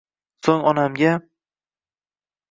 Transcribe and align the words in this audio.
So`ng 0.45 0.63
onamga 0.71 1.11